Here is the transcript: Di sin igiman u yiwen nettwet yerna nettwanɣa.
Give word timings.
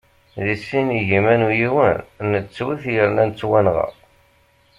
Di 0.45 0.55
sin 0.65 0.87
igiman 0.99 1.41
u 1.47 1.49
yiwen 1.59 1.97
nettwet 2.31 2.83
yerna 2.93 3.23
nettwanɣa. 3.25 3.87